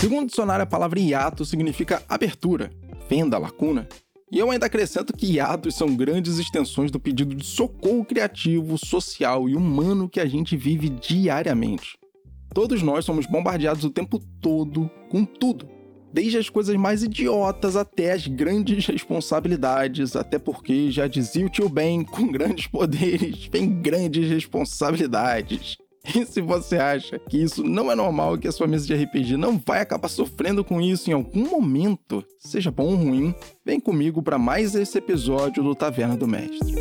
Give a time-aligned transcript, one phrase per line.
[0.00, 2.70] Segundo o dicionário, a palavra hiato significa abertura,
[3.08, 3.88] fenda, lacuna.
[4.30, 9.48] E eu ainda acrescento que hiatos são grandes extensões do pedido de socorro criativo, social
[9.48, 11.98] e humano que a gente vive diariamente.
[12.52, 15.68] Todos nós somos bombardeados o tempo todo com tudo,
[16.12, 21.68] desde as coisas mais idiotas até as grandes responsabilidades, até porque já dizia o tio
[21.68, 25.76] Ben, com grandes poderes vem grandes responsabilidades.
[26.14, 29.36] E se você acha que isso não é normal que a sua mesa de RPG
[29.36, 34.22] não vai acabar sofrendo com isso em algum momento, seja bom ou ruim, vem comigo
[34.22, 36.74] para mais esse episódio do Taverna do Mestre.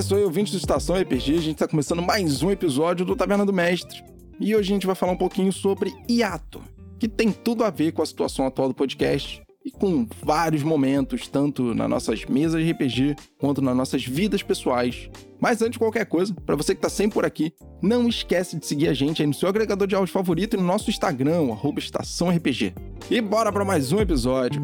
[0.00, 3.14] É, isso aí, ouvinte do Estação RPG, a gente está começando mais um episódio do
[3.14, 4.02] Taverna do Mestre.
[4.40, 6.62] E hoje a gente vai falar um pouquinho sobre hiato
[6.98, 11.28] que tem tudo a ver com a situação atual do podcast e com vários momentos,
[11.28, 15.10] tanto nas nossas mesas de RPG quanto nas nossas vidas pessoais.
[15.38, 18.64] Mas antes de qualquer coisa, para você que está sempre por aqui, não esquece de
[18.64, 21.78] seguir a gente aí no seu agregador de áudio favorito e no nosso Instagram, arroba
[21.78, 22.72] Estação RPG.
[23.10, 24.62] E bora para mais um episódio!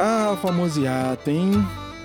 [0.00, 1.50] Ah, o famoso hiato, hein?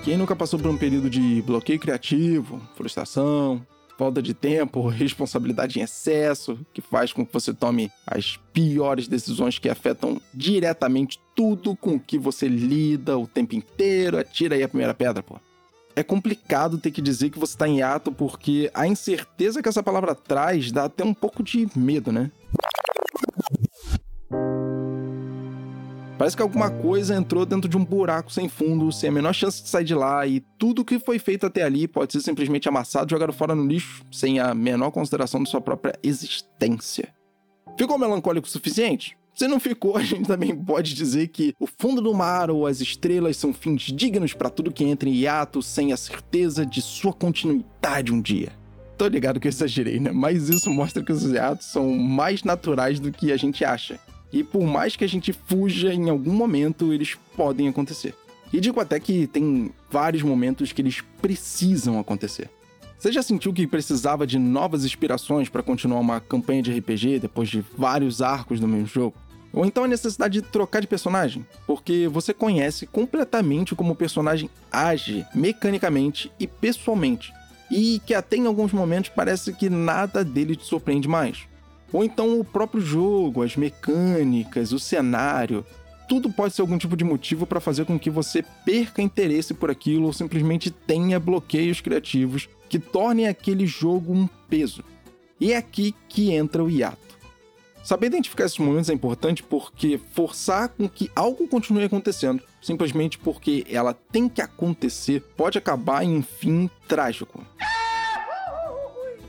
[0.03, 3.63] Quem nunca passou por um período de bloqueio criativo, frustração,
[3.95, 9.59] falta de tempo, responsabilidade em excesso, que faz com que você tome as piores decisões
[9.59, 14.17] que afetam diretamente tudo com que você lida o tempo inteiro?
[14.17, 15.39] Atira aí a primeira pedra, pô.
[15.95, 19.83] É complicado ter que dizer que você está em hiato porque a incerteza que essa
[19.83, 22.32] palavra traz dá até um pouco de medo, né?
[26.23, 29.61] Parece que alguma coisa entrou dentro de um buraco sem fundo, sem a menor chance
[29.61, 33.11] de sair de lá, e tudo que foi feito até ali pode ser simplesmente amassado,
[33.11, 37.14] jogado fora no lixo, sem a menor consideração de sua própria existência.
[37.78, 39.17] Ficou melancólico o suficiente?
[39.36, 42.80] Se não ficou, a gente também pode dizer que o fundo do mar ou as
[42.80, 47.12] estrelas são fins dignos para tudo que entra em hiato sem a certeza de sua
[47.12, 48.54] continuidade um dia.
[48.98, 50.14] Tô ligado que eu exagerei, né?
[50.14, 54.00] Mas isso mostra que os hiatos são mais naturais do que a gente acha.
[54.33, 58.16] E por mais que a gente fuja, em algum momento eles podem acontecer.
[58.52, 62.49] E digo até que tem vários momentos que eles precisam acontecer.
[62.98, 67.48] Você já sentiu que precisava de novas inspirações para continuar uma campanha de RPG depois
[67.48, 69.16] de vários arcos do mesmo jogo?
[69.52, 74.50] Ou então a necessidade de trocar de personagem, porque você conhece completamente como o personagem
[74.71, 77.32] age mecanicamente e pessoalmente,
[77.70, 81.45] e que até em alguns momentos parece que nada dele te surpreende mais.
[81.93, 85.64] Ou então o próprio jogo, as mecânicas, o cenário.
[86.09, 89.70] Tudo pode ser algum tipo de motivo para fazer com que você perca interesse por
[89.70, 94.83] aquilo ou simplesmente tenha bloqueios criativos que tornem aquele jogo um peso.
[95.39, 96.98] E é aqui que entra o hiato.
[97.83, 103.65] Saber identificar esses momentos é importante porque forçar com que algo continue acontecendo, simplesmente porque
[103.70, 107.45] ela tem que acontecer, pode acabar em um fim trágico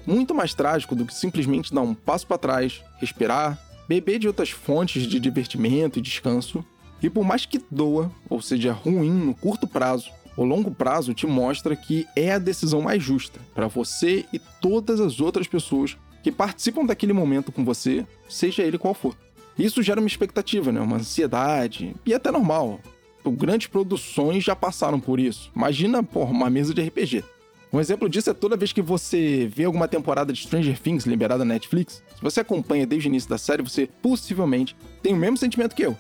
[0.07, 4.51] muito mais trágico do que simplesmente dar um passo para trás, respirar, beber de outras
[4.51, 6.65] fontes de divertimento e descanso.
[7.03, 11.27] E por mais que doa, ou seja ruim no curto prazo, o longo prazo te
[11.27, 16.33] mostra que é a decisão mais justa para você e todas as outras pessoas que
[16.33, 19.15] participam daquele momento com você, seja ele qual for.
[19.59, 20.81] Isso gera uma expectativa, né?
[20.81, 22.81] uma ansiedade, e é até normal.
[23.25, 25.51] Grandes produções já passaram por isso.
[25.55, 27.25] Imagina, porra, uma mesa de RPG.
[27.75, 31.45] Um exemplo disso é toda vez que você vê alguma temporada de Stranger Things liberada
[31.45, 35.37] na Netflix, se você acompanha desde o início da série, você possivelmente tem o mesmo
[35.37, 35.97] sentimento que eu.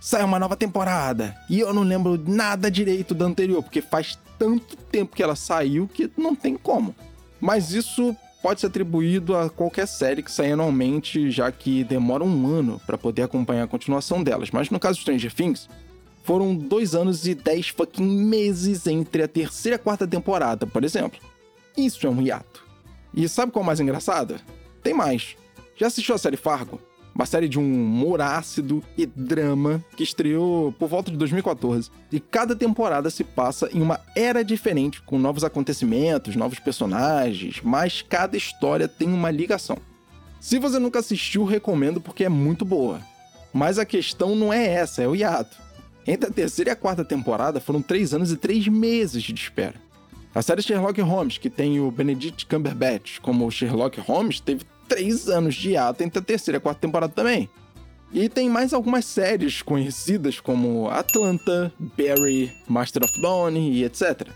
[0.00, 4.76] Sai uma nova temporada e eu não lembro nada direito da anterior, porque faz tanto
[4.76, 6.94] tempo que ela saiu que não tem como.
[7.40, 12.46] Mas isso pode ser atribuído a qualquer série que saia anualmente, já que demora um
[12.46, 14.52] ano para poder acompanhar a continuação delas.
[14.52, 15.68] Mas no caso de Stranger Things,
[16.28, 20.84] foram dois anos e dez fucking meses entre a terceira e a quarta temporada, por
[20.84, 21.18] exemplo.
[21.74, 22.62] Isso é um hiato.
[23.14, 24.38] E sabe qual é o mais engraçado?
[24.82, 25.38] Tem mais.
[25.74, 26.78] Já assistiu a série Fargo?
[27.14, 31.90] Uma série de um humor ácido e drama que estreou por volta de 2014.
[32.12, 38.02] E cada temporada se passa em uma era diferente, com novos acontecimentos, novos personagens, mas
[38.02, 39.78] cada história tem uma ligação.
[40.38, 43.00] Se você nunca assistiu, recomendo porque é muito boa.
[43.50, 45.67] Mas a questão não é essa, é o hiato.
[46.08, 49.74] Entre a terceira e a quarta temporada foram três anos e três meses de espera.
[50.34, 55.54] A série Sherlock Holmes, que tem o Benedict Cumberbatch como Sherlock Holmes, teve três anos
[55.54, 57.46] de hiato entre a terceira e a quarta temporada também.
[58.10, 64.28] E tem mais algumas séries conhecidas como Atlanta, Barry, Master of None e etc.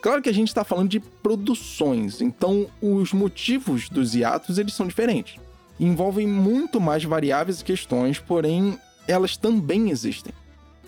[0.00, 4.86] Claro que a gente está falando de produções, então os motivos dos hiatos eles são
[4.86, 5.34] diferentes.
[5.80, 8.78] Envolvem muito mais variáveis e questões, porém
[9.08, 10.32] elas também existem.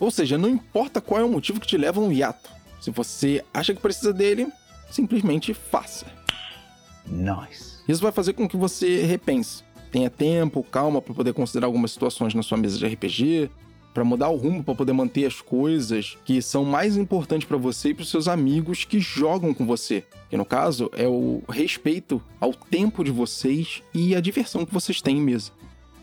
[0.00, 2.50] Ou seja, não importa qual é o motivo que te leva a um hiato.
[2.80, 4.48] Se você acha que precisa dele,
[4.90, 6.06] simplesmente faça.
[7.06, 7.80] Nice.
[7.86, 9.62] Isso vai fazer com que você repense.
[9.92, 13.50] Tenha tempo, calma para poder considerar algumas situações na sua mesa de RPG,
[13.92, 17.90] para mudar o rumo, para poder manter as coisas que são mais importantes para você
[17.90, 20.04] e para seus amigos que jogam com você.
[20.28, 25.02] Que no caso é o respeito ao tempo de vocês e a diversão que vocês
[25.02, 25.50] têm em mesa.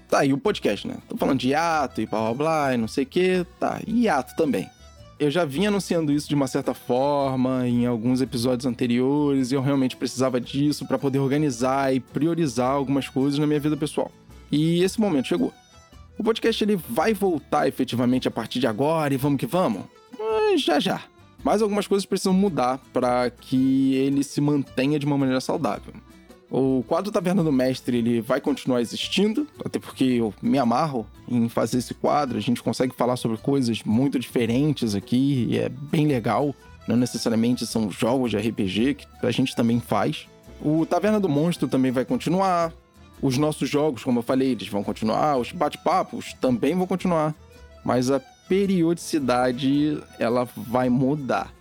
[0.09, 0.95] Tá, e o podcast, né?
[1.09, 3.45] Tô falando de hiato e blá blá blá e não sei o que.
[3.59, 4.69] Tá, e hiato também.
[5.19, 9.61] Eu já vinha anunciando isso de uma certa forma em alguns episódios anteriores e eu
[9.61, 14.11] realmente precisava disso para poder organizar e priorizar algumas coisas na minha vida pessoal.
[14.51, 15.51] E esse momento chegou.
[16.17, 19.83] O podcast ele vai voltar efetivamente a partir de agora e vamos que vamos?
[20.17, 21.01] Mas já já.
[21.43, 25.93] Mas algumas coisas precisam mudar para que ele se mantenha de uma maneira saudável.
[26.49, 31.49] O quadro Taverna do Mestre ele vai continuar existindo, até porque eu me amarro em
[31.49, 32.37] fazer esse quadro.
[32.37, 36.55] A gente consegue falar sobre coisas muito diferentes aqui e é bem legal.
[36.87, 40.25] Não necessariamente são jogos de RPG que a gente também faz.
[40.61, 42.71] O Taverna do Monstro também vai continuar.
[43.21, 47.33] Os nossos jogos, como eu falei, eles vão continuar, os bate-papos também vão continuar,
[47.83, 51.51] mas a periodicidade ela vai mudar.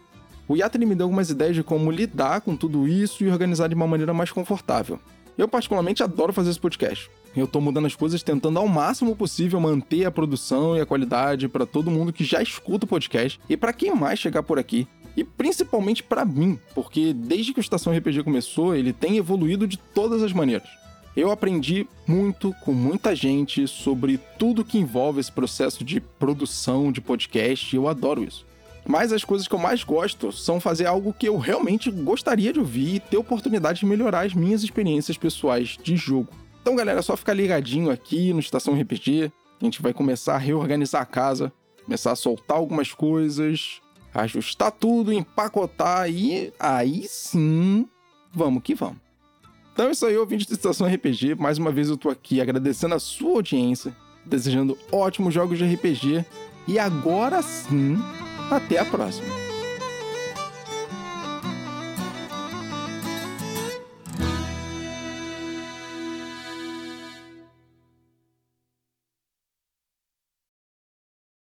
[0.48, 3.74] O Yata me deu algumas ideias de como lidar com tudo isso e organizar de
[3.74, 5.00] uma maneira mais confortável.
[5.36, 7.10] Eu particularmente adoro fazer esse podcast.
[7.36, 11.48] Eu tô mudando as coisas tentando ao máximo possível manter a produção e a qualidade
[11.48, 14.86] para todo mundo que já escuta o podcast e para quem mais chegar por aqui.
[15.16, 19.76] E principalmente para mim, porque desde que o Estação RPG começou, ele tem evoluído de
[19.76, 20.68] todas as maneiras.
[21.16, 27.00] Eu aprendi muito com muita gente sobre tudo que envolve esse processo de produção de
[27.00, 28.46] podcast e eu adoro isso.
[28.86, 32.60] Mas as coisas que eu mais gosto são fazer algo que eu realmente gostaria de
[32.60, 36.28] ouvir e ter oportunidade de melhorar as minhas experiências pessoais de jogo.
[36.62, 39.32] Então, galera, é só ficar ligadinho aqui no Estação RPG.
[39.60, 41.52] A gente vai começar a reorganizar a casa,
[41.84, 43.80] começar a soltar algumas coisas,
[44.14, 47.88] ajustar tudo, empacotar e aí sim,
[48.32, 48.98] vamos que vamos.
[49.72, 51.34] Então é isso aí, ouvinte do Estação RPG.
[51.34, 53.94] Mais uma vez eu tô aqui agradecendo a sua audiência,
[54.24, 56.24] desejando ótimos jogos de RPG.
[56.66, 57.98] E agora sim,
[58.50, 59.35] até a próxima.